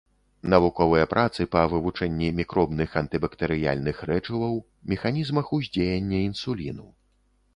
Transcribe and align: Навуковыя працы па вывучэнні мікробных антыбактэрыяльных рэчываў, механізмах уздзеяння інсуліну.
Навуковыя 0.51 1.05
працы 1.11 1.41
па 1.55 1.61
вывучэнні 1.73 2.29
мікробных 2.39 2.95
антыбактэрыяльных 3.03 3.97
рэчываў, 4.11 4.53
механізмах 4.93 5.53
уздзеяння 5.59 6.17
інсуліну. 6.29 6.87